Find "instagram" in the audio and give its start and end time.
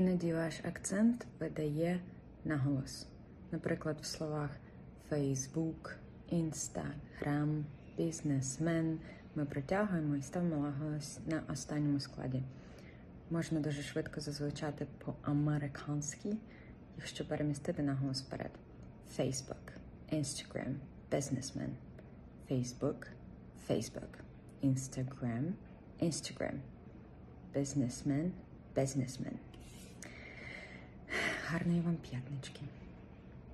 6.32-7.62, 20.12-20.74, 24.62-25.52, 26.02-26.58